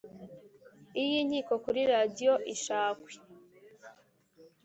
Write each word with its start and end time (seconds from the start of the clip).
iyi 1.03 1.19
nkiko 1.27 1.53
kuri 1.63 1.81
radio 1.93 2.33
ishakwe. 2.53 3.11